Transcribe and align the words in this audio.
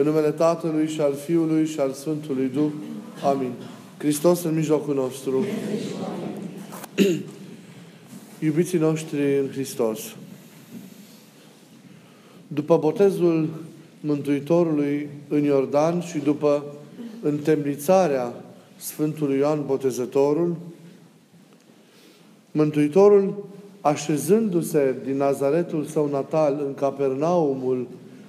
În 0.00 0.06
numele 0.06 0.30
Tatălui 0.30 0.88
și 0.88 1.00
al 1.00 1.14
Fiului 1.14 1.66
și 1.66 1.80
al 1.80 1.92
Sfântului 1.92 2.50
Duh. 2.54 2.70
Amin. 3.24 3.52
Hristos 3.98 4.42
în 4.42 4.54
mijlocul 4.54 4.94
nostru. 4.94 5.44
Iubiții 8.46 8.78
noștri 8.78 9.38
în 9.38 9.48
Hristos. 9.50 10.00
După 12.46 12.76
botezul 12.76 13.48
Mântuitorului 14.00 15.08
în 15.28 15.42
Iordan 15.42 16.00
și 16.00 16.18
după 16.18 16.64
întemnițarea 17.22 18.34
Sfântului 18.76 19.38
Ioan 19.38 19.66
Botezătorul, 19.66 20.56
Mântuitorul, 22.50 23.46
așezându-se 23.80 24.94
din 25.04 25.16
Nazaretul 25.16 25.84
său 25.84 26.08
natal 26.08 26.62
în 26.66 26.74
Capernaumul, 26.74 27.86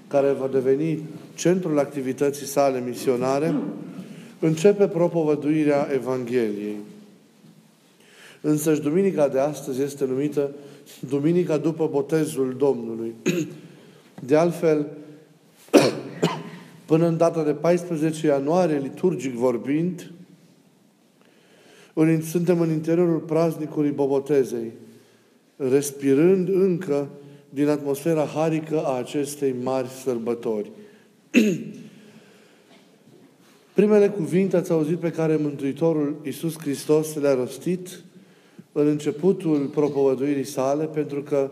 care 0.07 0.31
va 0.31 0.47
deveni 0.47 0.99
centrul 1.41 1.79
activității 1.79 2.45
sale 2.45 2.83
misionare, 2.85 3.55
începe 4.39 4.87
propovăduirea 4.87 5.87
Evangheliei. 5.93 6.77
Însăși 8.41 8.81
duminica 8.81 9.27
de 9.27 9.39
astăzi 9.39 9.81
este 9.81 10.05
numită 10.05 10.51
Duminica 11.09 11.57
după 11.57 11.87
botezul 11.91 12.55
Domnului. 12.57 13.13
De 14.27 14.35
altfel, 14.35 14.87
până 16.85 17.07
în 17.07 17.17
data 17.17 17.43
de 17.43 17.53
14 17.53 18.27
ianuarie, 18.27 18.77
liturgic 18.77 19.33
vorbind, 19.33 20.11
suntem 22.29 22.61
în 22.61 22.71
interiorul 22.71 23.19
praznicului 23.19 23.91
Bobotezei, 23.91 24.71
respirând 25.55 26.49
încă 26.49 27.09
din 27.49 27.67
atmosfera 27.67 28.25
harică 28.25 28.83
a 28.85 28.97
acestei 28.97 29.55
mari 29.63 29.87
sărbători. 29.87 30.71
Primele 33.73 34.09
cuvinte 34.09 34.57
ați 34.57 34.71
auzit 34.71 34.97
pe 34.97 35.11
care 35.11 35.35
Mântuitorul 35.35 36.15
Iisus 36.25 36.57
Hristos 36.57 37.15
le-a 37.15 37.33
rostit 37.33 38.03
în 38.71 38.87
începutul 38.87 39.65
propovăduirii 39.65 40.45
sale, 40.45 40.85
pentru 40.85 41.21
că 41.21 41.51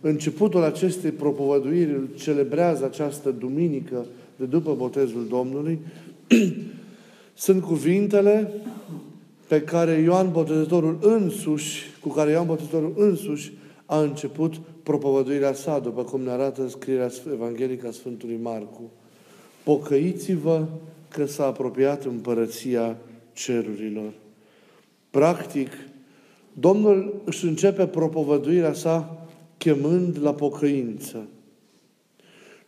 începutul 0.00 0.62
acestei 0.62 1.10
propovăduiri 1.10 1.90
îl 1.90 2.08
celebrează 2.16 2.84
această 2.84 3.30
duminică 3.30 4.06
de 4.36 4.44
după 4.44 4.74
botezul 4.74 5.26
Domnului, 5.28 5.78
sunt 7.34 7.62
cuvintele 7.62 8.52
pe 9.48 9.60
care 9.60 9.92
Ioan 9.92 10.32
Botezătorul 10.32 10.98
însuși, 11.00 11.82
cu 12.00 12.08
care 12.08 12.30
Ioan 12.30 12.46
Botezătorul 12.46 12.92
însuși 12.96 13.52
a 13.86 14.00
început 14.00 14.54
propovăduirea 14.82 15.52
sa, 15.52 15.78
după 15.78 16.02
cum 16.02 16.20
ne 16.20 16.30
arată 16.30 16.68
scrierea 16.68 17.10
evanghelică 17.32 17.86
a 17.86 17.90
Sfântului 17.90 18.38
Marcu. 18.42 18.90
Pocăiți-vă 19.68 20.66
că 21.08 21.26
s-a 21.26 21.46
apropiat 21.46 22.04
împărăția 22.04 22.96
cerurilor. 23.32 24.12
Practic, 25.10 25.68
Domnul 26.52 27.22
își 27.24 27.44
începe 27.44 27.86
propovăduirea 27.86 28.72
sa 28.72 29.26
chemând 29.58 30.18
la 30.22 30.34
pocăință. 30.34 31.26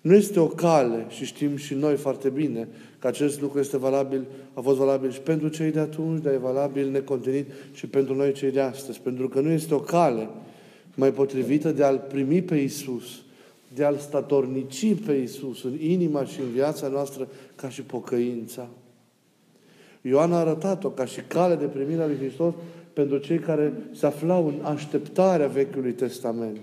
Nu 0.00 0.14
este 0.14 0.40
o 0.40 0.46
cale, 0.46 1.06
și 1.08 1.24
știm 1.24 1.56
și 1.56 1.74
noi 1.74 1.96
foarte 1.96 2.28
bine, 2.28 2.68
că 2.98 3.06
acest 3.06 3.40
lucru 3.40 3.58
este 3.58 3.76
valabil, 3.76 4.26
a 4.54 4.60
fost 4.60 4.78
valabil 4.78 5.10
și 5.10 5.20
pentru 5.20 5.48
cei 5.48 5.70
de 5.70 5.80
atunci, 5.80 6.22
dar 6.22 6.32
e 6.32 6.36
valabil 6.36 6.90
necontenit 6.90 7.46
și 7.72 7.86
pentru 7.86 8.14
noi 8.14 8.32
cei 8.32 8.50
de 8.50 8.60
astăzi. 8.60 9.00
Pentru 9.00 9.28
că 9.28 9.40
nu 9.40 9.50
este 9.50 9.74
o 9.74 9.80
cale 9.80 10.28
mai 10.94 11.12
potrivită 11.12 11.72
de 11.72 11.84
a-L 11.84 12.04
primi 12.08 12.42
pe 12.42 12.56
Isus, 12.56 13.22
de 13.74 13.84
a-L 13.84 13.96
statornici 13.96 14.94
pe 15.06 15.12
Isus 15.12 15.64
în 15.64 15.76
inima 15.80 16.24
și 16.24 16.40
în 16.40 16.50
viața 16.50 16.88
noastră 16.88 17.28
ca 17.54 17.68
și 17.68 17.82
pocăința. 17.82 18.68
Ioan 20.00 20.32
a 20.32 20.38
arătat-o 20.38 20.88
ca 20.90 21.04
și 21.04 21.20
cale 21.20 21.54
de 21.54 21.64
primire 21.64 22.02
a 22.02 22.06
lui 22.06 22.16
Hristos 22.16 22.54
pentru 22.92 23.18
cei 23.18 23.38
care 23.38 23.72
se 23.92 24.06
aflau 24.06 24.46
în 24.46 24.64
așteptarea 24.64 25.46
Vechiului 25.46 25.92
Testament. 25.92 26.56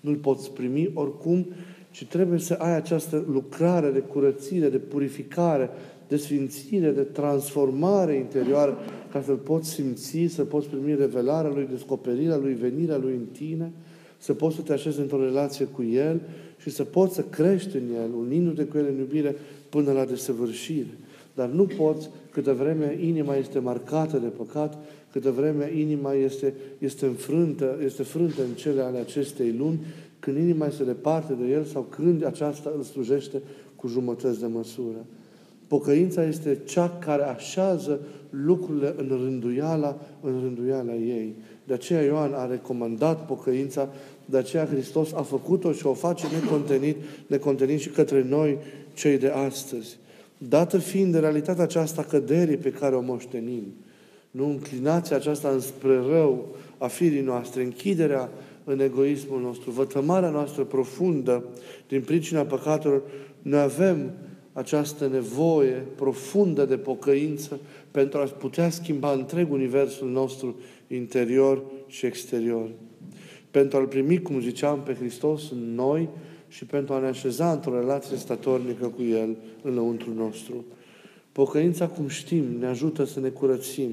Nu-L 0.00 0.16
poți 0.16 0.52
primi 0.52 0.90
oricum, 0.94 1.46
ci 1.90 2.06
trebuie 2.06 2.38
să 2.38 2.54
ai 2.54 2.74
această 2.74 3.24
lucrare 3.28 3.90
de 3.90 3.98
curățire, 3.98 4.68
de 4.68 4.78
purificare, 4.78 5.70
de 6.08 6.16
sfințire, 6.16 6.90
de 6.90 7.02
transformare 7.02 8.14
interioară, 8.14 8.78
ca 9.12 9.22
să-L 9.22 9.36
poți 9.36 9.70
simți, 9.70 10.26
să 10.28 10.44
poți 10.44 10.68
primi 10.68 10.94
revelarea 10.94 11.50
Lui, 11.50 11.66
descoperirea 11.70 12.36
Lui, 12.36 12.52
venirea 12.52 12.96
Lui 12.96 13.12
în 13.12 13.26
tine, 13.32 13.72
să 14.20 14.32
poți 14.32 14.56
să 14.56 14.62
te 14.62 14.72
așezi 14.72 15.00
într-o 15.00 15.24
relație 15.24 15.64
cu 15.64 15.82
El 15.82 16.20
și 16.58 16.70
să 16.70 16.84
poți 16.84 17.14
să 17.14 17.22
crești 17.22 17.76
în 17.76 17.94
El, 17.94 18.10
unindu-te 18.18 18.64
cu 18.64 18.78
El 18.78 18.86
în 18.92 18.98
iubire 18.98 19.36
până 19.68 19.92
la 19.92 20.04
desăvârșire. 20.04 20.98
Dar 21.34 21.48
nu 21.48 21.64
poți 21.64 22.10
câtă 22.30 22.52
vreme 22.52 22.98
inima 23.02 23.34
este 23.34 23.58
marcată 23.58 24.18
de 24.18 24.26
păcat, 24.26 24.78
câtă 25.12 25.30
vreme 25.30 25.72
inima 25.76 26.12
este, 26.12 26.54
este 26.78 27.06
înfrântă, 27.06 27.78
este 27.84 28.02
frântă 28.02 28.42
în 28.42 28.54
cele 28.54 28.80
ale 28.80 28.98
acestei 28.98 29.52
luni, 29.52 29.78
când 30.18 30.36
inima 30.36 30.66
este 30.66 30.84
departe 30.84 31.32
de 31.40 31.52
El 31.52 31.64
sau 31.64 31.82
când 31.82 32.24
aceasta 32.24 32.72
îl 32.76 32.82
slujește 32.82 33.42
cu 33.76 33.88
jumătăți 33.88 34.40
de 34.40 34.46
măsură. 34.46 35.06
Pocăința 35.70 36.24
este 36.24 36.58
cea 36.64 36.98
care 36.98 37.22
așează 37.22 38.00
lucrurile 38.30 38.94
în 38.96 39.08
rânduiala, 39.08 39.98
în 40.20 40.40
rânduiala 40.42 40.94
ei. 40.94 41.34
De 41.64 41.74
aceea 41.74 42.02
Ioan 42.02 42.32
a 42.32 42.46
recomandat 42.46 43.26
pocăința, 43.26 43.88
de 44.24 44.36
aceea 44.36 44.66
Hristos 44.66 45.12
a 45.12 45.22
făcut-o 45.22 45.72
și 45.72 45.86
o 45.86 45.94
face 45.94 46.26
necontenit, 46.40 46.96
necontenit 47.26 47.80
și 47.80 47.88
către 47.88 48.26
noi, 48.28 48.58
cei 48.94 49.18
de 49.18 49.28
astăzi. 49.28 49.98
Dată 50.38 50.78
fiind 50.78 51.12
de 51.12 51.18
realitatea 51.18 51.62
aceasta 51.62 52.02
căderii 52.02 52.56
pe 52.56 52.70
care 52.70 52.94
o 52.94 53.00
moștenim, 53.00 53.62
nu 54.30 54.46
înclinația 54.46 55.16
aceasta 55.16 55.48
înspre 55.48 56.00
rău 56.08 56.48
a 56.78 56.86
firii 56.86 57.22
noastre, 57.22 57.62
închiderea 57.62 58.28
în 58.64 58.80
egoismul 58.80 59.40
nostru, 59.40 59.70
vătămarea 59.70 60.30
noastră 60.30 60.62
profundă 60.62 61.44
din 61.88 62.00
pricina 62.00 62.42
păcatelor, 62.42 63.02
noi 63.42 63.60
avem 63.60 64.10
această 64.60 65.06
nevoie 65.06 65.86
profundă 65.94 66.64
de 66.64 66.76
pocăință 66.76 67.60
pentru 67.90 68.18
a 68.18 68.24
putea 68.24 68.70
schimba 68.70 69.12
întreg 69.12 69.52
universul 69.52 70.10
nostru 70.10 70.56
interior 70.86 71.62
și 71.86 72.06
exterior. 72.06 72.68
Pentru 73.50 73.78
a-L 73.78 73.86
primi, 73.86 74.22
cum 74.22 74.40
ziceam, 74.40 74.82
pe 74.82 74.94
Hristos 74.94 75.50
în 75.50 75.74
noi 75.74 76.08
și 76.48 76.64
pentru 76.64 76.94
a 76.94 76.98
ne 76.98 77.06
așeza 77.06 77.52
într-o 77.52 77.78
relație 77.78 78.16
statornică 78.16 78.86
cu 78.86 79.02
El 79.02 79.36
înăuntru 79.62 80.12
nostru. 80.14 80.64
Pocăința, 81.32 81.88
cum 81.88 82.08
știm, 82.08 82.44
ne 82.58 82.66
ajută 82.66 83.04
să 83.04 83.20
ne 83.20 83.28
curățim, 83.28 83.90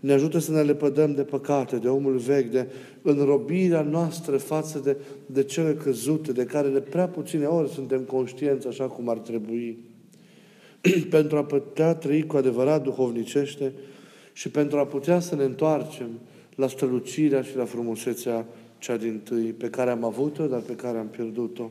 ne 0.00 0.12
ajută 0.12 0.38
să 0.38 0.52
ne 0.52 0.62
lepădăm 0.62 1.14
de 1.14 1.22
păcate, 1.22 1.76
de 1.76 1.88
omul 1.88 2.16
vechi, 2.16 2.50
de 2.50 2.66
înrobirea 3.02 3.82
noastră 3.82 4.36
față 4.36 4.78
de, 4.78 4.96
de 5.26 5.42
cele 5.42 5.74
căzute, 5.74 6.32
de 6.32 6.44
care 6.44 6.68
de 6.68 6.80
prea 6.80 7.08
puține 7.08 7.44
ori 7.44 7.68
suntem 7.70 8.00
conștienți 8.00 8.66
așa 8.66 8.84
cum 8.84 9.08
ar 9.08 9.18
trebui. 9.18 9.78
pentru 11.10 11.36
a 11.36 11.44
putea 11.44 11.94
trăi 11.94 12.26
cu 12.26 12.36
adevărat 12.36 12.82
duhovnicește 12.82 13.72
și 14.32 14.48
pentru 14.48 14.78
a 14.78 14.86
putea 14.86 15.20
să 15.20 15.34
ne 15.34 15.44
întoarcem 15.44 16.08
la 16.54 16.68
strălucirea 16.68 17.42
și 17.42 17.56
la 17.56 17.64
frumusețea 17.64 18.46
cea 18.78 18.96
din 18.96 19.20
tâi, 19.24 19.54
pe 19.58 19.68
care 19.68 19.90
am 19.90 20.04
avut-o, 20.04 20.46
dar 20.46 20.60
pe 20.60 20.72
care 20.74 20.98
am 20.98 21.06
pierdut-o. 21.06 21.70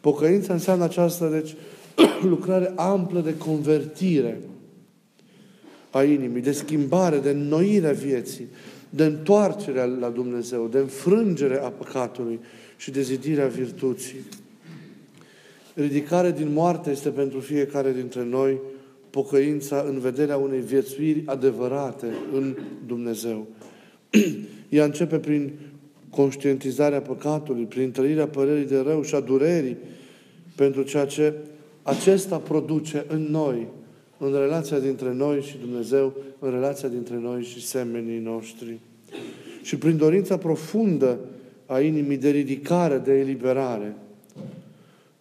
Pocăința 0.00 0.52
înseamnă 0.52 0.84
această, 0.84 1.26
deci, 1.26 1.54
lucrare 2.32 2.72
amplă 2.76 3.20
de 3.20 3.36
convertire 3.36 4.40
a 5.90 6.02
inimii, 6.02 6.42
de 6.42 6.52
schimbare, 6.52 7.18
de 7.18 7.30
înnoire 7.30 7.88
a 7.88 7.92
vieții, 7.92 8.46
de 8.90 9.04
întoarcere 9.04 9.86
la 9.86 10.08
Dumnezeu, 10.08 10.68
de 10.68 10.78
înfrângere 10.78 11.58
a 11.58 11.68
păcatului 11.68 12.40
și 12.76 12.90
de 12.90 13.02
zidirea 13.02 13.46
virtuții. 13.46 14.16
Ridicare 15.74 16.30
din 16.30 16.52
moarte 16.52 16.90
este 16.90 17.08
pentru 17.08 17.40
fiecare 17.40 17.92
dintre 17.92 18.24
noi 18.24 18.60
pocăința 19.10 19.84
în 19.88 19.98
vederea 19.98 20.36
unei 20.36 20.60
viețuiri 20.60 21.22
adevărate 21.26 22.06
în 22.32 22.56
Dumnezeu. 22.86 23.46
Ea 24.68 24.84
începe 24.84 25.18
prin 25.18 25.52
conștientizarea 26.10 27.00
păcatului, 27.00 27.64
prin 27.64 27.90
trăirea 27.90 28.26
părerii 28.26 28.66
de 28.66 28.80
rău 28.80 29.02
și 29.02 29.14
a 29.14 29.20
durerii 29.20 29.76
pentru 30.54 30.82
ceea 30.82 31.06
ce 31.06 31.34
acesta 31.82 32.36
produce 32.36 33.04
în 33.08 33.26
noi, 33.30 33.66
în 34.18 34.32
relația 34.32 34.78
dintre 34.78 35.12
noi 35.12 35.40
și 35.40 35.56
Dumnezeu, 35.60 36.16
în 36.38 36.50
relația 36.50 36.88
dintre 36.88 37.18
noi 37.18 37.42
și 37.42 37.66
semenii 37.66 38.18
noștri. 38.18 38.78
Și 39.62 39.76
prin 39.76 39.96
dorința 39.96 40.36
profundă 40.36 41.18
a 41.66 41.80
inimii 41.80 42.16
de 42.16 42.30
ridicare, 42.30 42.98
de 42.98 43.12
eliberare. 43.18 43.96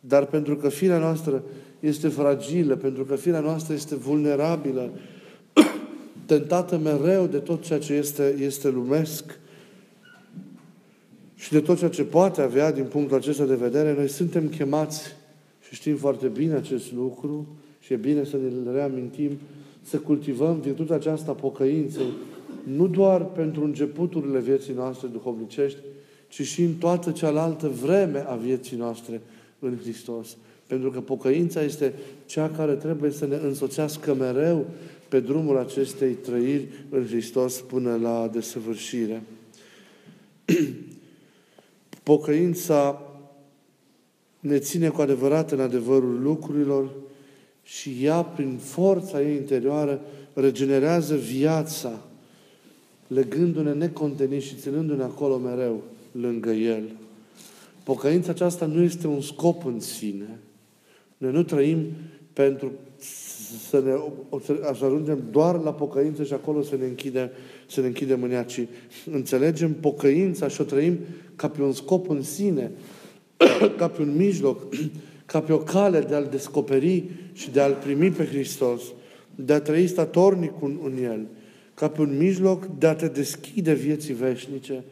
Dar 0.08 0.26
pentru 0.26 0.56
că 0.56 0.70
firea 0.70 0.98
noastră 0.98 1.44
este 1.80 2.08
fragilă, 2.08 2.76
pentru 2.76 3.04
că 3.04 3.16
firea 3.16 3.40
noastră 3.40 3.74
este 3.74 3.96
vulnerabilă, 3.96 4.90
tentată 6.26 6.78
mereu 6.78 7.28
de 7.28 7.38
tot 7.38 7.64
ceea 7.64 7.80
ce 7.80 7.94
este, 7.94 8.36
este 8.40 8.70
lumesc 8.70 9.40
și 11.36 11.52
de 11.52 11.60
tot 11.60 11.78
ceea 11.78 11.90
ce 11.90 12.04
poate 12.04 12.42
avea 12.42 12.72
din 12.72 12.84
punctul 12.84 13.18
acesta 13.18 13.46
de 13.46 13.56
vedere, 13.56 13.94
noi 13.94 14.08
suntem 14.08 14.48
chemați 14.48 15.02
și 15.62 15.70
Și 15.70 15.76
știm 15.76 15.96
foarte 15.96 16.28
bine 16.28 16.54
acest 16.54 16.94
lucru 16.94 17.48
și 17.80 17.94
e 17.94 17.96
bine 17.96 18.24
să 18.24 18.38
ne 18.38 18.72
reamintim, 18.72 19.32
să 19.82 19.98
cultivăm 19.98 20.60
virtutea 20.60 20.96
aceasta 20.96 21.32
pocăinței, 21.32 22.12
nu 22.64 22.88
doar 22.88 23.26
pentru 23.26 23.64
începuturile 23.64 24.40
vieții 24.40 24.74
noastre 24.74 25.08
duhovnicești, 25.08 25.80
ci 26.28 26.42
și 26.42 26.62
în 26.64 26.74
toată 26.74 27.12
cealaltă 27.12 27.68
vreme 27.68 28.26
a 28.28 28.36
vieții 28.36 28.78
noastre 28.78 29.22
în 29.64 29.78
Hristos. 29.82 30.38
Pentru 30.68 30.92
că 30.92 31.02
pocăința 31.02 31.62
este 31.62 31.94
cea 32.26 32.50
care 32.50 32.74
trebuie 32.74 33.12
să 33.12 33.26
ne 33.26 33.36
însoțească 33.36 34.14
mereu 34.14 34.66
pe 35.10 35.20
drumul 35.20 35.58
acestei 35.58 36.12
trăiri 36.12 36.68
în 36.90 37.06
Hristos 37.06 37.62
până 37.62 37.96
la 38.02 38.30
desăvârșire. 38.32 39.24
Pocăința 42.04 43.02
ne 44.40 44.60
ține 44.60 44.90
cu 44.90 45.02
adevărat 45.02 45.52
în 45.52 45.60
adevărul 45.60 46.22
lucrurilor 46.22 46.90
și 47.64 47.98
ea, 48.02 48.24
prin 48.24 48.58
forța 48.58 49.22
ei 49.22 49.36
interioară, 49.36 50.02
regenerează 50.34 51.16
viața, 51.16 52.02
legându-ne 53.08 53.74
necontenit 53.74 54.42
și 54.42 54.56
ținându-ne 54.56 55.04
acolo 55.04 55.38
mereu 55.38 55.84
lângă 56.12 56.52
El. 56.52 56.84
Pocăința 57.84 58.32
aceasta 58.32 58.66
nu 58.66 58.82
este 58.82 59.08
un 59.08 59.22
scop 59.22 59.66
în 59.66 59.80
sine. 59.80 60.40
Noi 61.18 61.32
nu 61.32 61.44
trăim 61.44 61.86
pentru 62.34 62.72
să, 63.70 63.82
ne, 63.86 63.92
să 64.44 64.84
ajungem 64.84 65.24
doar 65.32 65.60
la 65.60 65.74
pocăință 65.74 66.24
și 66.24 66.34
acolo 66.34 66.62
să 66.62 66.76
ne 66.76 66.86
închidem, 66.86 67.30
să 67.68 67.82
ne 67.82 67.88
închidem 67.88 68.24
în 68.24 68.32
ea, 68.32 68.44
ci 68.44 68.62
înțelegem 69.12 69.74
pocăința 69.74 70.48
și 70.48 70.62
o 70.62 70.64
trăim 70.64 71.00
ca 71.36 71.50
pe 71.50 71.62
un 71.62 71.72
scop 71.72 72.10
în 72.10 72.22
sine, 72.22 72.72
ca 73.78 73.88
pe 73.88 74.02
un 74.02 74.16
mijloc, 74.16 74.76
ca 75.26 75.42
pe 75.42 75.54
o 75.54 75.58
cale 75.58 76.00
de 76.00 76.16
a-L 76.16 76.28
descoperi 76.32 77.04
și 77.34 77.52
de 77.52 77.62
a-L 77.62 77.78
primi 77.84 78.10
pe 78.10 78.26
Hristos, 78.26 78.82
de 79.36 79.54
a 79.54 79.62
trăi 79.62 79.88
statornic 79.88 80.52
în, 80.62 80.80
în 80.84 81.04
El, 81.04 81.26
ca 81.74 81.88
pe 81.88 82.02
un 82.02 82.18
mijloc 82.18 82.66
de 82.78 82.88
a 82.88 82.96
te 82.96 83.08
deschide 83.08 83.74
vieții 83.74 84.14
veșnice, 84.14 84.84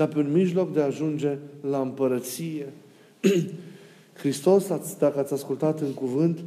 ca 0.00 0.06
pe 0.06 0.18
un 0.18 0.32
mijloc 0.32 0.72
de 0.72 0.80
a 0.80 0.84
ajunge 0.84 1.38
la 1.70 1.80
împărăție. 1.80 2.66
Hristos, 4.20 4.66
dacă 4.98 5.18
ați 5.18 5.32
ascultat 5.32 5.80
în 5.80 5.92
cuvânt 5.92 6.38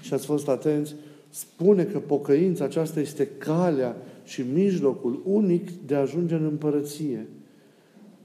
și 0.00 0.14
ați 0.14 0.26
fost 0.26 0.48
atenți, 0.48 0.94
spune 1.30 1.84
că 1.84 1.98
pocăința 1.98 2.64
aceasta 2.64 3.00
este 3.00 3.26
calea 3.26 3.96
și 4.24 4.44
mijlocul 4.52 5.22
unic 5.24 5.70
de 5.86 5.94
a 5.94 6.00
ajunge 6.00 6.34
în 6.34 6.44
împărăție. 6.44 7.26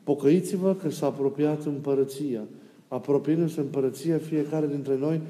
Pocăiți-vă 0.03 0.75
că 0.75 0.89
s-a 0.89 1.05
apropiat 1.05 1.65
împărăția. 1.65 2.41
Apropiindu-se 2.87 3.59
împărăția, 3.59 4.17
fiecare 4.17 4.67
dintre 4.67 4.97
noi 4.97 5.21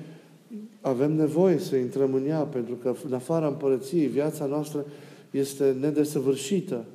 avem 0.81 1.11
nevoie 1.15 1.57
să 1.57 1.75
intrăm 1.75 2.13
în 2.13 2.25
ea, 2.27 2.41
pentru 2.41 2.75
că 2.75 2.95
în 3.05 3.13
afara 3.13 3.47
împărăției 3.47 4.07
viața 4.07 4.45
noastră 4.45 4.85
este 5.31 5.75
nedesăvârșită. 5.79 6.85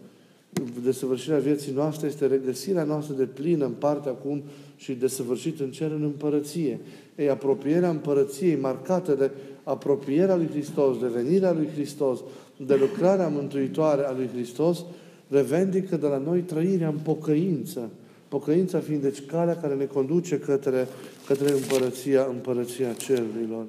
Desăvârșirea 0.85 1.39
vieții 1.39 1.73
noastre 1.73 2.07
este 2.07 2.27
regăsirea 2.27 2.85
noastră 2.85 3.15
de 3.15 3.25
plină 3.25 3.65
în 3.65 3.73
partea 3.73 4.11
acum 4.11 4.43
și 4.77 4.93
desăvârșit 4.93 5.61
în 5.61 5.71
cer 5.71 5.91
în 5.91 6.03
împărăție. 6.03 6.81
Ei, 7.17 7.31
apropierea 7.31 7.91
împărăției 7.91 8.57
marcată 8.57 9.15
de 9.15 9.31
apropierea 9.63 10.37
lui 10.37 10.49
Hristos, 10.51 10.99
de 10.99 11.07
venirea 11.07 11.53
lui 11.53 11.69
Hristos, 11.75 12.19
de 12.67 12.75
lucrarea 12.75 13.29
mântuitoare 13.29 14.03
a 14.03 14.13
lui 14.13 14.29
Hristos, 14.35 14.85
revendică 15.29 15.97
de 15.97 16.07
la 16.07 16.19
noi 16.19 16.41
trăirea 16.41 16.89
în 16.89 16.99
pocăință. 17.03 17.91
Pocăința 18.29 18.79
fiind 18.79 19.03
deci 19.03 19.27
calea 19.27 19.57
care 19.57 19.75
ne 19.75 19.85
conduce 19.85 20.39
către, 20.39 20.89
către 21.27 21.53
împărăția, 21.53 22.27
împărăția 22.31 22.93
cerurilor. 22.93 23.65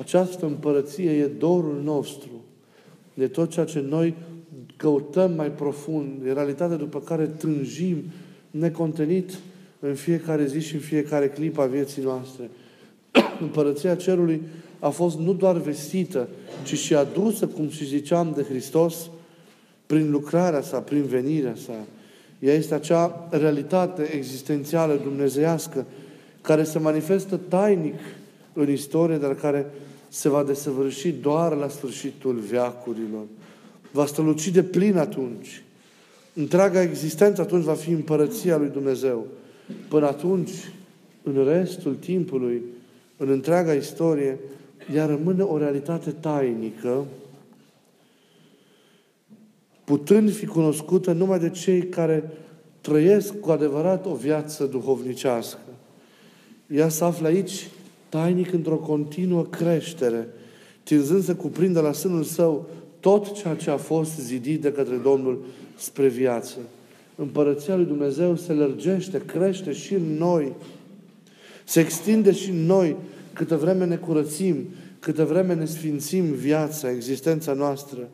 Această 0.00 0.46
împărăție 0.46 1.10
e 1.10 1.26
dorul 1.26 1.80
nostru. 1.84 2.44
De 3.14 3.26
tot 3.26 3.50
ceea 3.50 3.64
ce 3.64 3.80
noi 3.88 4.14
căutăm 4.78 5.32
mai 5.32 5.50
profund, 5.50 6.26
e 6.26 6.32
realitatea 6.32 6.76
după 6.76 7.00
care 7.00 7.26
tânjim 7.26 8.02
necontenit 8.50 9.38
în 9.80 9.94
fiecare 9.94 10.46
zi 10.46 10.60
și 10.60 10.74
în 10.74 10.80
fiecare 10.80 11.28
clip 11.28 11.58
a 11.58 11.66
vieții 11.66 12.02
noastre. 12.02 12.50
Împărăția 13.40 13.94
Cerului 13.94 14.42
a 14.78 14.88
fost 14.88 15.18
nu 15.18 15.32
doar 15.32 15.56
vestită, 15.56 16.28
ci 16.64 16.78
și 16.78 16.94
adusă, 16.94 17.46
cum 17.46 17.68
și 17.68 17.84
ziceam, 17.84 18.32
de 18.36 18.42
Hristos 18.42 19.10
prin 19.86 20.10
lucrarea 20.10 20.62
sa, 20.62 20.78
prin 20.78 21.02
venirea 21.02 21.54
sa. 21.66 21.72
Ea 22.38 22.54
este 22.54 22.74
acea 22.74 23.28
realitate 23.30 24.14
existențială 24.14 25.00
dumnezeiască 25.02 25.86
care 26.40 26.64
se 26.64 26.78
manifestă 26.78 27.40
tainic 27.48 27.98
în 28.52 28.70
istorie, 28.70 29.16
dar 29.16 29.34
care 29.34 29.66
se 30.08 30.28
va 30.28 30.42
desăvârși 30.42 31.10
doar 31.10 31.56
la 31.56 31.68
sfârșitul 31.68 32.34
veacurilor. 32.34 33.24
Va 33.90 34.06
străluci 34.06 34.48
de 34.48 34.62
plin 34.62 34.96
atunci. 34.96 35.62
Întreaga 36.34 36.82
existență 36.82 37.40
atunci 37.40 37.64
va 37.64 37.74
fi 37.74 37.90
împărăția 37.90 38.56
lui 38.56 38.68
Dumnezeu. 38.68 39.26
Până 39.88 40.06
atunci, 40.06 40.50
în 41.22 41.44
restul 41.44 41.94
timpului, 41.94 42.62
în 43.16 43.28
întreaga 43.28 43.72
istorie, 43.72 44.38
ea 44.94 45.06
rămâne 45.06 45.42
o 45.42 45.58
realitate 45.58 46.10
tainică, 46.10 47.04
putând 49.84 50.32
fi 50.32 50.46
cunoscută 50.46 51.12
numai 51.12 51.38
de 51.38 51.50
cei 51.50 51.82
care 51.88 52.30
trăiesc 52.80 53.40
cu 53.40 53.50
adevărat 53.50 54.06
o 54.06 54.14
viață 54.14 54.64
duhovnicească. 54.64 55.58
Ea 56.66 56.88
se 56.88 57.04
află 57.04 57.26
aici 57.26 57.68
tainic 58.08 58.52
într-o 58.52 58.76
continuă 58.76 59.44
creștere, 59.44 60.28
tinzând 60.82 61.24
să 61.24 61.34
cuprindă 61.34 61.80
la 61.80 61.92
sânul 61.92 62.22
său 62.22 62.68
tot 63.00 63.32
ceea 63.32 63.54
ce 63.54 63.70
a 63.70 63.76
fost 63.76 64.18
zidit 64.20 64.60
de 64.60 64.72
către 64.72 64.96
Domnul 64.96 65.44
spre 65.76 66.08
viață. 66.08 66.56
Împărăția 67.14 67.76
lui 67.76 67.84
Dumnezeu 67.84 68.36
se 68.36 68.52
lărgește, 68.52 69.22
crește 69.26 69.72
și 69.72 69.94
în 69.94 70.16
noi, 70.16 70.52
se 71.64 71.80
extinde 71.80 72.32
și 72.32 72.50
în 72.50 72.64
noi 72.64 72.96
câtă 73.32 73.56
vreme 73.56 73.84
ne 73.84 73.96
curățim, 73.96 74.68
câtă 74.98 75.24
vreme 75.24 75.54
ne 75.54 75.64
sfințim 75.64 76.24
viața, 76.24 76.90
existența 76.90 77.52
noastră 77.52 78.08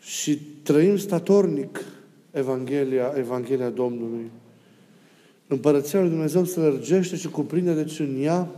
și 0.00 0.40
trăim 0.62 0.96
statornic 0.96 1.84
Evanghelia, 2.30 3.12
Evanghelia 3.16 3.70
Domnului. 3.70 4.30
Împărăția 5.46 6.00
lui 6.00 6.08
Dumnezeu 6.08 6.44
se 6.44 6.60
lărgește 6.60 7.16
și 7.16 7.28
cuprinde 7.28 7.74
deci 7.74 7.98
în 7.98 8.22
ea 8.22 8.48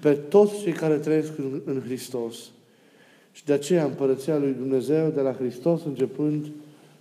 pe 0.00 0.12
toți 0.12 0.60
cei 0.62 0.72
care 0.72 0.98
trăiesc 0.98 1.38
în, 1.38 1.60
în 1.64 1.82
Hristos. 1.84 2.36
Și 3.40 3.46
de 3.46 3.52
aceea 3.52 3.84
împărăția 3.84 4.38
lui 4.38 4.54
Dumnezeu 4.58 5.10
de 5.14 5.20
la 5.20 5.32
Hristos 5.32 5.80
începând 5.84 6.46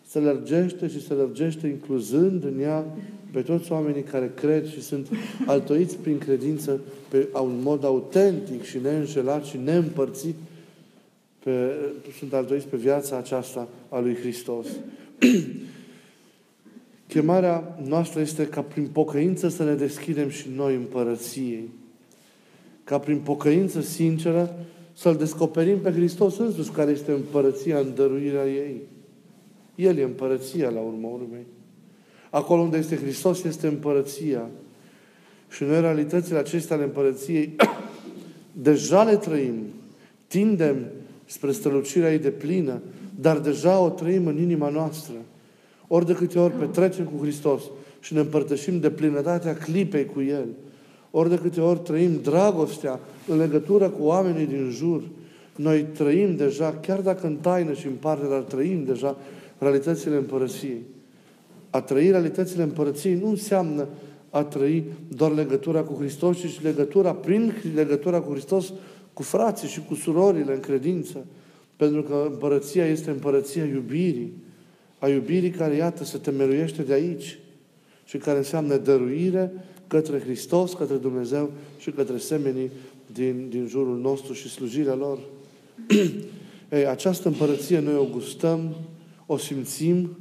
se 0.07 0.19
lărgește 0.19 0.87
și 0.87 1.05
se 1.05 1.13
lărgește 1.13 1.67
incluzând 1.67 2.43
în 2.43 2.59
ea 2.59 2.85
pe 3.31 3.41
toți 3.41 3.71
oamenii 3.71 4.03
care 4.03 4.31
cred 4.35 4.67
și 4.67 4.81
sunt 4.81 5.07
altoiți 5.45 5.97
prin 5.97 6.17
credință 6.17 6.79
pe 7.09 7.27
un 7.33 7.59
mod 7.61 7.83
autentic 7.83 8.63
și 8.63 8.77
neînșelat 8.77 9.45
și 9.45 9.57
neîmpărțit 9.63 10.35
pe, 11.43 11.71
sunt 12.19 12.33
altoiți 12.33 12.67
pe 12.67 12.77
viața 12.77 13.17
aceasta 13.17 13.67
a 13.89 13.99
lui 13.99 14.15
Hristos. 14.15 14.67
Chemarea 17.07 17.79
noastră 17.87 18.19
este 18.21 18.47
ca 18.47 18.61
prin 18.61 18.87
pocăință 18.87 19.47
să 19.47 19.63
ne 19.63 19.73
deschidem 19.73 20.29
și 20.29 20.47
noi 20.55 20.75
împărăției. 20.75 21.69
Ca 22.83 22.99
prin 22.99 23.17
pocăință 23.17 23.81
sinceră 23.81 24.55
să-L 24.99 25.15
descoperim 25.15 25.79
pe 25.79 25.91
Hristos 25.91 26.37
însuși, 26.37 26.69
care 26.69 26.91
este 26.91 27.11
împărăția 27.11 27.77
în 27.79 27.95
dăruirea 27.95 28.45
ei. 28.45 28.81
El 29.75 29.97
e 29.97 30.03
împărăția 30.03 30.69
la 30.69 30.79
urmă 30.79 31.07
urmei. 31.07 31.45
Acolo 32.29 32.61
unde 32.61 32.77
este 32.77 32.95
Hristos 32.95 33.43
este 33.43 33.67
împărăția. 33.67 34.49
Și 35.49 35.63
noi 35.63 35.81
realitățile 35.81 36.37
acestea 36.37 36.75
ale 36.75 36.85
împărăției 36.85 37.55
deja 38.67 39.03
le 39.03 39.15
trăim. 39.15 39.55
Tindem 40.27 40.85
spre 41.25 41.51
strălucirea 41.51 42.11
ei 42.11 42.19
de 42.19 42.31
plină, 42.31 42.81
dar 43.19 43.39
deja 43.39 43.79
o 43.79 43.89
trăim 43.89 44.27
în 44.27 44.37
inima 44.37 44.69
noastră. 44.69 45.15
Ori 45.87 46.05
de 46.05 46.13
câte 46.13 46.39
ori 46.39 46.53
petrecem 46.53 47.05
cu 47.05 47.23
Hristos 47.23 47.63
și 47.99 48.13
ne 48.13 48.19
împărtășim 48.19 48.79
de 48.79 48.89
plinătatea 48.89 49.55
clipei 49.55 50.05
cu 50.05 50.21
El, 50.21 50.47
ori 51.11 51.29
de 51.29 51.35
câte 51.35 51.61
ori 51.61 51.79
trăim 51.79 52.19
dragostea 52.23 52.99
în 53.27 53.37
legătură 53.37 53.89
cu 53.89 54.03
oamenii 54.03 54.45
din 54.45 54.69
jur, 54.71 55.01
noi 55.55 55.85
trăim 55.93 56.35
deja, 56.35 56.73
chiar 56.81 57.01
dacă 57.01 57.27
în 57.27 57.35
taină 57.35 57.73
și 57.73 57.85
în 57.85 57.93
parte, 57.99 58.27
dar 58.29 58.39
trăim 58.39 58.83
deja 58.83 59.17
realitățile 59.57 60.15
împărăției. 60.15 60.81
A 61.69 61.81
trăi 61.81 62.11
realitățile 62.11 62.63
împărăției 62.63 63.15
nu 63.21 63.29
înseamnă 63.29 63.87
a 64.29 64.43
trăi 64.43 64.83
doar 65.07 65.31
legătura 65.31 65.81
cu 65.81 65.93
Hristos, 65.93 66.37
ci 66.37 66.45
și 66.45 66.63
legătura, 66.63 67.13
prin 67.13 67.53
legătura 67.75 68.21
cu 68.21 68.31
Hristos, 68.31 68.73
cu 69.13 69.23
frații 69.23 69.67
și 69.67 69.81
cu 69.87 69.95
surorile 69.95 70.53
în 70.53 70.59
credință. 70.59 71.25
Pentru 71.75 72.03
că 72.03 72.27
împărăția 72.31 72.85
este 72.85 73.09
împărăția 73.09 73.63
iubirii. 73.63 74.33
A 74.99 75.07
iubirii 75.07 75.49
care, 75.49 75.75
iată, 75.75 76.03
se 76.03 76.17
temeluiește 76.17 76.81
de 76.81 76.93
aici 76.93 77.39
și 78.05 78.17
care 78.17 78.37
înseamnă 78.37 78.77
dăruire, 78.77 79.51
către 79.89 80.19
Hristos, 80.19 80.73
către 80.73 80.95
Dumnezeu 80.95 81.51
și 81.77 81.91
către 81.91 82.17
semenii 82.17 82.69
din, 83.13 83.47
din 83.49 83.67
jurul 83.67 83.97
nostru 83.97 84.33
și 84.33 84.49
slujirea 84.49 84.95
lor. 84.95 85.19
Ei, 86.71 86.85
această 86.87 87.27
împărăție 87.27 87.79
noi 87.79 87.95
o 87.95 88.07
gustăm, 88.11 88.75
o 89.25 89.37
simțim, 89.37 90.17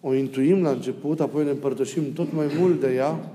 o 0.00 0.14
intuim 0.14 0.62
la 0.62 0.70
început, 0.70 1.20
apoi 1.20 1.44
ne 1.44 1.50
împărtășim 1.50 2.12
tot 2.12 2.32
mai 2.32 2.46
mult 2.58 2.80
de 2.80 2.94
ea, 2.94 3.32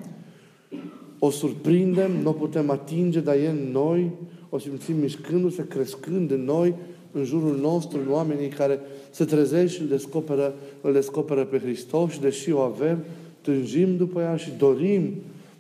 o 1.20 1.29
surprindem, 1.29 2.12
nu 2.12 2.29
o 2.29 2.34
putem 2.34 2.70
atinge, 2.70 3.20
dar 3.20 3.36
e 3.36 3.48
în 3.48 3.72
noi, 3.72 4.12
o 4.50 4.58
simțim 4.58 4.96
mișcându-se, 4.96 5.67
crescând 5.67 6.32
în 6.32 6.43
noi, 6.43 6.75
în 7.12 7.24
jurul 7.24 7.58
nostru, 7.58 8.00
în 8.00 8.12
oamenii 8.12 8.48
care 8.48 8.79
se 9.10 9.25
trezesc 9.25 9.74
și 9.74 9.82
îl 9.82 9.88
descoperă, 9.88 10.53
îl 10.82 10.93
descoperă 10.93 11.46
pe 11.46 11.60
Hristos 11.60 12.12
și 12.12 12.20
deși 12.20 12.51
o 12.51 12.60
avem, 12.60 13.03
tânjim 13.44 13.98
după 13.98 14.22
ea 14.22 14.36
și 14.36 14.52
dorim 14.58 15.14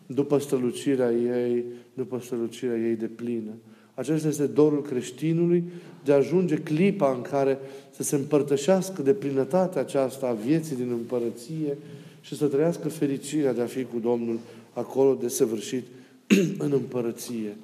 după 0.05 0.37
strălucirea 0.37 1.11
ei, 1.11 1.63
după 1.93 2.19
strălucirea 2.23 2.77
ei 2.77 2.95
de 2.95 3.05
plină. 3.05 3.51
Acesta 3.93 4.27
este 4.27 4.45
dorul 4.45 4.81
creștinului 4.81 5.63
de 6.03 6.11
a 6.11 6.15
ajunge 6.15 6.55
clipa 6.55 7.13
în 7.13 7.21
care 7.21 7.57
să 7.91 8.03
se 8.03 8.15
împărtășească 8.15 9.01
de 9.01 9.13
plinătatea 9.13 9.81
aceasta 9.81 10.27
a 10.27 10.33
vieții 10.45 10.75
din 10.75 10.89
împărăție 10.89 11.77
și 12.21 12.35
să 12.35 12.45
trăiască 12.45 12.89
fericirea 12.89 13.53
de 13.53 13.61
a 13.61 13.65
fi 13.65 13.83
cu 13.83 13.99
Domnul 13.99 14.39
acolo 14.73 15.17
de 15.21 15.27
săvârșit 15.27 15.83
în 16.65 16.71
împărăție. 16.71 17.57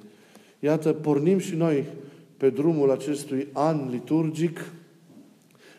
Iată, 0.60 0.92
pornim 0.92 1.38
și 1.38 1.54
noi 1.54 1.84
pe 2.36 2.50
drumul 2.50 2.90
acestui 2.90 3.46
an 3.52 3.88
liturgic, 3.90 4.72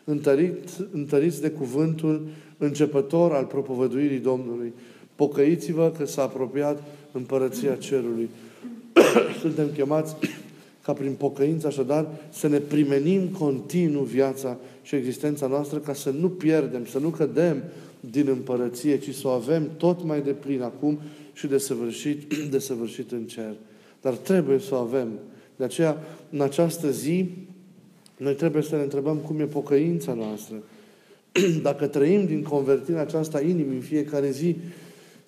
întărit, 0.04 0.68
întăriți 0.92 1.40
de 1.40 1.50
cuvântul 1.50 2.26
începător 2.58 3.32
al 3.32 3.44
propovăduirii 3.44 4.18
Domnului. 4.18 4.72
Pocăiți-vă 5.14 5.92
că 5.98 6.06
s-a 6.06 6.22
apropiat 6.22 6.82
împărăția 7.12 7.74
cerului. 7.74 8.28
Suntem 9.40 9.68
chemați 9.74 10.16
ca 10.82 10.92
prin 10.92 11.12
pocăință, 11.12 11.66
așadar, 11.66 12.06
să 12.30 12.48
ne 12.48 12.58
primenim 12.58 13.28
continuu 13.28 14.02
viața 14.02 14.58
și 14.82 14.94
existența 14.94 15.46
noastră 15.46 15.78
ca 15.78 15.94
să 15.94 16.10
nu 16.10 16.28
pierdem, 16.28 16.86
să 16.86 16.98
nu 16.98 17.08
cădem 17.08 17.62
din 18.00 18.28
împărăție, 18.28 18.98
ci 18.98 19.14
să 19.14 19.28
o 19.28 19.30
avem 19.30 19.68
tot 19.76 20.04
mai 20.04 20.22
de 20.22 20.30
plin 20.30 20.62
acum 20.62 20.98
și 21.32 21.46
de 21.46 21.58
săvârșit, 21.58 22.34
de 22.52 22.58
săvârșit 22.58 23.12
în 23.12 23.24
cer. 23.24 23.54
Dar 24.00 24.12
trebuie 24.12 24.58
să 24.58 24.74
o 24.74 24.78
avem. 24.78 25.08
De 25.56 25.64
aceea, 25.64 25.96
în 26.30 26.40
această 26.40 26.90
zi, 26.90 27.30
noi 28.22 28.34
trebuie 28.34 28.62
să 28.62 28.76
ne 28.76 28.82
întrebăm 28.82 29.16
cum 29.16 29.40
e 29.40 29.44
pocăința 29.44 30.12
noastră. 30.14 30.62
Dacă 31.62 31.86
trăim 31.86 32.26
din 32.26 32.42
convertirea 32.42 33.00
aceasta 33.00 33.40
inimii 33.40 33.74
în 33.74 33.80
fiecare 33.80 34.30
zi, 34.30 34.56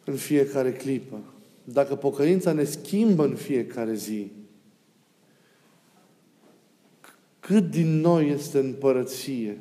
în 0.05 0.15
fiecare 0.15 0.73
clipă. 0.73 1.17
Dacă 1.65 1.95
pocăința 1.95 2.53
ne 2.53 2.65
schimbă 2.65 3.25
în 3.25 3.35
fiecare 3.35 3.95
zi, 3.95 4.31
cât 7.41 7.71
din 7.71 8.01
noi 8.01 8.31
este 8.31 8.59
împărăție? 8.59 9.59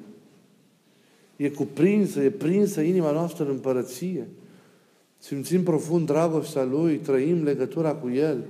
E 1.35 1.49
cuprinsă, 1.49 2.21
e 2.21 2.29
prinsă 2.29 2.81
inima 2.81 3.11
noastră 3.11 3.43
în 3.43 3.49
împărăție. 3.49 4.27
Simțim 5.17 5.63
profund 5.63 6.05
dragostea 6.05 6.63
Lui, 6.63 6.95
trăim 6.95 7.43
legătura 7.43 7.93
cu 7.93 8.09
El, 8.09 8.43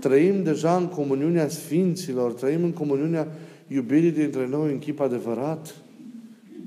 trăim 0.00 0.42
deja 0.42 0.76
în 0.76 0.88
comuniunea 0.88 1.48
Sfinților, 1.48 2.32
trăim 2.32 2.64
în 2.64 2.72
comuniunea 2.72 3.28
iubirii 3.68 4.10
dintre 4.10 4.46
noi 4.46 4.72
în 4.72 4.78
chip 4.78 5.00
adevărat. 5.00 5.76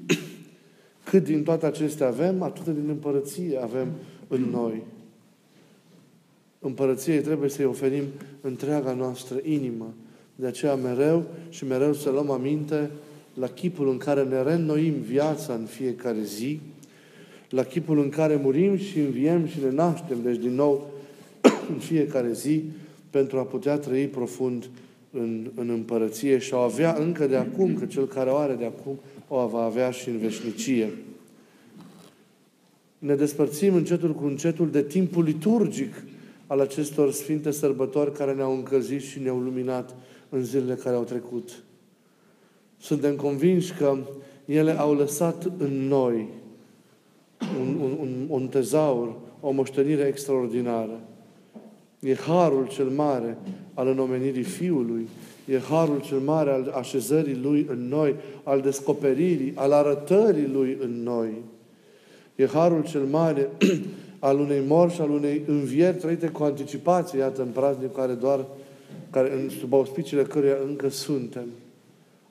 Cât 1.10 1.24
din 1.24 1.44
toate 1.44 1.65
acestea 1.65 2.08
avem, 2.08 2.41
atât 2.41 2.65
din 2.65 2.89
împărăție 2.89 3.60
avem 3.62 3.88
în 4.27 4.41
noi. 4.41 4.84
Împărăției 6.60 7.22
trebuie 7.22 7.50
să-i 7.50 7.65
oferim 7.65 8.03
întreaga 8.41 8.94
noastră 8.94 9.39
inimă. 9.44 9.94
De 10.36 10.48
aceea 10.48 10.75
mereu 10.75 11.25
și 11.50 11.65
mereu 11.65 11.94
să 11.94 12.10
luăm 12.10 12.32
aminte 12.32 12.89
la 13.34 13.48
chipul 13.48 13.89
în 13.89 13.98
care 13.98 14.24
ne 14.24 14.41
reînnoim 14.41 14.94
viața 14.94 15.53
în 15.53 15.65
fiecare 15.65 16.22
zi, 16.24 16.60
la 17.50 17.63
chipul 17.63 18.00
în 18.00 18.10
care 18.10 18.36
murim 18.36 18.77
și 18.77 19.00
înviem 19.00 19.48
și 19.48 19.60
ne 19.60 19.72
naștem, 19.72 20.18
deci 20.24 20.38
din 20.38 20.53
nou 20.56 20.91
în 21.74 21.77
fiecare 21.77 22.34
zi, 22.34 22.63
pentru 23.10 23.38
a 23.38 23.44
putea 23.44 23.77
trăi 23.77 24.08
profund 24.08 24.70
în, 25.12 25.51
în 25.56 25.70
împărăție 25.70 26.38
și 26.38 26.54
o 26.54 26.58
avea 26.58 26.96
încă 27.00 27.28
de 27.28 27.36
acum, 27.36 27.74
că 27.74 27.86
cel 27.86 28.08
care 28.08 28.30
o 28.30 28.36
are 28.36 28.54
de 28.54 28.66
acum 28.66 29.00
o 29.28 29.48
va 29.48 29.63
avea 29.63 29.92
și 29.92 30.10
în 30.10 30.18
veșnicie. 30.18 30.89
Ne 32.98 33.16
despărțim 33.16 33.74
încetul 33.74 34.13
cu 34.13 34.25
încetul 34.25 34.70
de 34.70 34.84
timpul 34.84 35.24
liturgic 35.24 36.04
al 36.48 36.60
acestor 36.60 37.12
sfinte 37.12 37.51
sărbători 37.51 38.13
care 38.13 38.34
ne-au 38.34 38.54
încălzit 38.54 39.01
și 39.01 39.20
ne-au 39.20 39.39
luminat 39.39 39.96
în 40.30 40.44
zilele 40.44 40.74
care 40.74 40.96
au 40.96 41.04
trecut. 41.04 41.63
Suntem 42.78 43.16
convinși 43.16 43.74
că 43.74 43.98
ele 44.46 44.80
au 44.80 44.94
lăsat 44.94 45.51
în 45.58 45.88
noi 45.88 46.28
un, 47.60 47.80
un, 47.82 47.98
un, 48.00 48.25
un 48.28 48.48
tezaur, 48.48 49.16
o 49.39 49.51
moștenire 49.51 50.04
extraordinară. 50.04 51.00
E 52.00 52.15
harul 52.15 52.68
cel 52.68 52.86
mare 52.86 53.38
al 53.74 53.88
înomenirii 53.88 54.44
Fiului, 54.44 55.08
e 55.46 55.60
harul 55.60 56.01
cel 56.01 56.18
mare 56.18 56.51
al 56.51 56.74
așezării 56.75 57.39
Lui 57.41 57.65
în 57.70 57.88
noi, 57.88 58.15
al 58.44 58.62
descoperirii, 58.62 59.53
al 59.56 59.72
arătării 59.72 60.48
Lui 60.48 60.77
în 60.82 61.03
noi. 61.03 61.29
E 62.36 62.46
harul 62.46 62.84
cel 62.84 63.01
mare 63.01 63.50
al 64.20 64.39
unei 64.39 64.62
morți 64.68 64.96
și 64.96 65.01
al 65.01 65.10
unei 65.10 65.41
învieri 65.48 65.98
trăite 65.98 66.27
cu 66.27 66.44
anticipație, 66.44 67.20
iată, 67.20 67.41
în 67.41 67.48
praznic 67.48 67.94
care 67.94 68.13
doar, 68.13 68.46
care, 69.10 69.34
în, 69.34 69.50
sub 69.50 69.74
auspiciile 69.74 70.24
căruia 70.24 70.58
încă 70.68 70.89
suntem. 70.89 71.46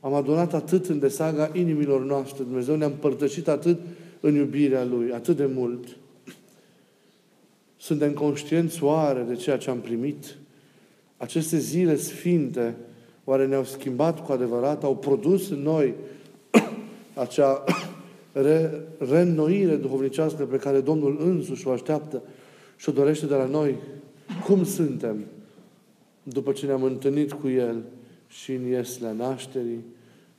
Am 0.00 0.14
adunat 0.14 0.54
atât 0.54 0.86
în 0.86 0.98
desaga 0.98 1.50
inimilor 1.52 2.04
noastre. 2.04 2.44
Dumnezeu 2.44 2.76
ne-a 2.76 2.86
împărtășit 2.86 3.48
atât 3.48 3.78
în 4.20 4.34
iubirea 4.34 4.84
Lui, 4.84 5.12
atât 5.12 5.36
de 5.36 5.48
mult. 5.54 5.84
Suntem 7.88 8.12
conștienți 8.12 8.82
oare 8.82 9.22
de 9.22 9.34
ceea 9.34 9.56
ce 9.56 9.70
am 9.70 9.80
primit? 9.80 10.36
Aceste 11.16 11.58
zile 11.58 11.96
sfinte, 11.96 12.76
oare 13.24 13.46
ne-au 13.46 13.64
schimbat 13.64 14.24
cu 14.24 14.32
adevărat? 14.32 14.84
Au 14.84 14.96
produs 14.96 15.50
în 15.50 15.62
noi 15.62 15.94
acea 17.24 17.64
re, 18.32 18.80
reînnoire 18.98 19.76
duhovnicească 19.76 20.44
pe 20.44 20.56
care 20.56 20.80
Domnul 20.80 21.16
însuși 21.20 21.66
o 21.66 21.70
așteaptă 21.70 22.22
și 22.76 22.88
o 22.88 22.92
dorește 22.92 23.26
de 23.26 23.34
la 23.34 23.46
noi? 23.46 23.74
Cum 24.44 24.64
suntem 24.64 25.24
după 26.22 26.52
ce 26.52 26.66
ne-am 26.66 26.82
întâlnit 26.82 27.32
cu 27.32 27.48
El 27.48 27.82
și 28.26 28.52
în 28.52 28.66
ieslea 28.66 29.12
nașterii, 29.12 29.84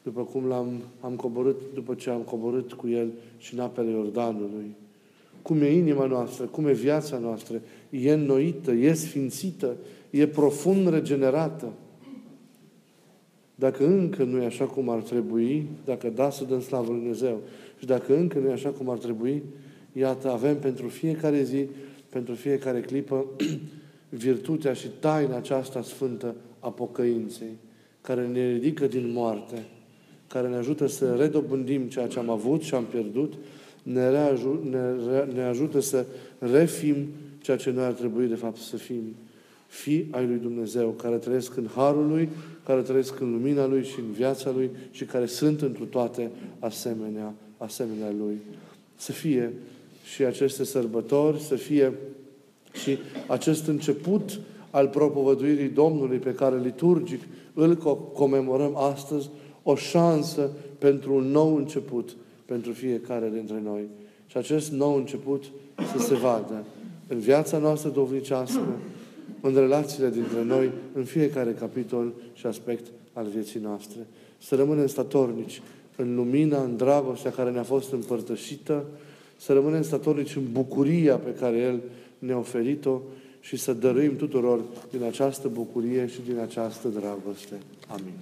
după 0.04 0.22
cum 0.22 0.48
l-am 0.48 0.82
am 1.00 1.16
coborât, 1.16 1.62
după 1.74 1.94
ce 1.94 2.10
am 2.10 2.22
coborât 2.22 2.74
cu 2.74 2.88
El 2.88 3.08
și 3.38 3.54
în 3.54 3.60
apele 3.60 3.90
Iordanului? 3.90 4.76
Cum 5.42 5.62
e 5.62 5.72
inima 5.72 6.06
noastră, 6.06 6.46
cum 6.46 6.68
e 6.68 6.74
viața 6.74 7.18
noastră, 7.18 7.62
e 7.90 8.12
înnoită, 8.12 8.72
e 8.72 8.94
sfințită, 8.94 9.76
e 10.10 10.28
profund 10.28 10.90
regenerată. 10.90 11.74
Dacă 13.56 13.86
încă 13.86 14.24
nu 14.24 14.42
e 14.42 14.46
așa 14.46 14.66
cum 14.66 14.90
ar 14.90 15.02
trebui, 15.02 15.68
dacă 15.86 16.10
da 16.10 16.30
să 16.30 16.44
dăm 16.44 16.62
slavă 16.62 16.92
Lui 16.92 17.00
Dumnezeu, 17.00 17.42
și 17.80 17.86
dacă 17.86 18.16
încă 18.18 18.40
nu 18.40 18.50
e 18.50 18.52
așa 18.52 18.70
cum 18.70 18.90
ar 18.90 18.98
trebui, 18.98 19.44
iată, 19.94 20.32
avem 20.32 20.58
pentru 20.60 20.88
fiecare 20.88 21.44
zi, 21.44 21.66
pentru 22.10 22.34
fiecare 22.34 22.80
clipă, 22.80 23.26
virtutea 24.10 24.74
și 24.74 24.88
taina 25.00 25.36
aceasta 25.36 25.82
sfântă 25.82 26.36
a 26.60 26.70
pocăinței, 26.70 27.58
care 28.02 28.28
ne 28.28 28.52
ridică 28.52 28.88
din 28.88 29.12
moarte, 29.12 29.66
care 30.28 30.48
ne 30.48 30.56
ajută 30.56 30.88
să 30.88 31.16
redobândim 31.16 31.88
ceea 31.88 32.08
ce 32.08 32.20
am 32.20 32.30
avut 32.30 32.62
și 32.62 32.74
am 32.74 32.84
pierdut, 32.84 33.34
ne, 33.84 34.10
reaju- 34.10 34.68
ne, 34.70 35.34
ne 35.34 35.44
ajută 35.44 35.80
să 35.80 36.06
refim 36.40 37.08
ceea 37.42 37.58
ce 37.58 37.72
noi 37.72 37.84
ar 37.84 37.92
trebui 37.92 38.28
de 38.28 38.36
fapt 38.36 38.58
să 38.58 38.78
fim. 38.78 39.16
Fii 39.68 40.08
ai 40.12 40.26
lui 40.26 40.38
Dumnezeu, 40.38 40.90
care 40.90 41.16
trăiesc 41.16 41.58
în 41.58 41.68
Harul 41.76 42.08
Lui, 42.08 42.30
care 42.66 42.82
trăiesc 42.82 43.20
în 43.20 43.32
lumina 43.32 43.66
Lui 43.66 43.84
și 43.84 44.00
în 44.00 44.12
viața 44.12 44.52
Lui 44.52 44.70
și 44.92 45.06
care 45.06 45.26
sunt 45.26 45.62
întru 45.62 45.86
toate 45.86 46.32
asemenea, 46.60 47.34
asemenea 47.58 48.14
Lui. 48.20 48.38
Să 48.96 49.12
fie 49.12 49.54
și 50.04 50.24
aceste 50.24 50.64
sărbători, 50.64 51.40
să 51.40 51.56
fie 51.56 51.94
și 52.74 52.98
acest 53.28 53.68
început 53.68 54.40
al 54.70 54.88
propovăduirii 54.88 55.70
Domnului 55.70 56.18
pe 56.18 56.34
care 56.34 56.60
liturgic 56.60 57.22
îl 57.54 57.78
comemorăm 58.14 58.76
astăzi, 58.76 59.30
o 59.64 59.76
șansă 59.76 60.50
pentru 60.78 61.16
un 61.16 61.32
nou 61.32 61.56
început 61.56 62.16
pentru 62.50 62.72
fiecare 62.72 63.30
dintre 63.34 63.62
noi. 63.64 63.82
Și 64.28 64.38
acest 64.38 64.72
nou 64.72 64.96
început 64.96 65.44
să 65.92 66.04
se 66.04 66.16
vadă 66.16 66.64
în 67.08 67.20
viața 67.20 67.58
noastră 67.58 67.90
dovnicească, 67.90 68.68
în 69.42 69.54
relațiile 69.54 70.10
dintre 70.10 70.44
noi, 70.44 70.72
în 70.94 71.04
fiecare 71.04 71.52
capitol 71.52 72.14
și 72.34 72.46
aspect 72.46 72.86
al 73.14 73.28
vieții 73.34 73.60
noastre. 73.60 74.08
Să 74.38 74.56
rămânem 74.56 74.88
statornici 74.88 75.62
în 75.96 76.16
lumina, 76.16 76.64
în 76.64 76.78
dragostea 76.78 77.32
care 77.32 77.52
ne-a 77.52 77.64
fost 77.64 77.92
împărtășită, 77.92 78.86
să 79.38 79.54
rămânem 79.54 79.82
statornici 79.82 80.36
în 80.36 80.52
bucuria 80.52 81.16
pe 81.16 81.34
care 81.34 81.58
El 81.58 81.80
ne-a 82.20 82.38
oferit-o 82.38 83.02
și 83.40 83.56
să 83.56 83.74
dăruim 83.74 84.16
tuturor 84.16 84.60
din 84.92 85.04
această 85.04 85.48
bucurie 85.48 86.08
și 86.08 86.20
din 86.28 86.38
această 86.38 86.88
dragoste. 86.88 87.56
Amin. 87.88 88.14